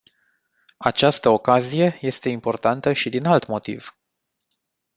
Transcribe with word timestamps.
Această 0.77 1.29
ocazie 1.29 1.97
este 2.01 2.29
importantă 2.29 2.93
și 2.93 3.09
din 3.09 3.25
alt 3.25 3.47
motiv. 3.47 3.97